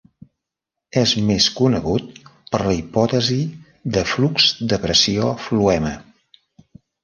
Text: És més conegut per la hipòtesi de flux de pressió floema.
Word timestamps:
És 1.01 1.11
més 1.27 1.49
conegut 1.57 2.07
per 2.55 2.63
la 2.69 2.75
hipòtesi 2.79 3.39
de 3.99 4.05
flux 4.15 4.51
de 4.73 4.83
pressió 4.89 5.33
floema. 5.49 5.97